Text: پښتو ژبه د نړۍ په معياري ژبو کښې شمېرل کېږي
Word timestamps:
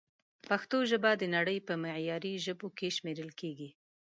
پښتو 0.47 0.77
ژبه 0.89 1.11
د 1.17 1.23
نړۍ 1.35 1.57
په 1.67 1.73
معياري 1.83 2.33
ژبو 2.45 2.67
کښې 2.77 2.89
شمېرل 2.97 3.31
کېږي 3.39 3.69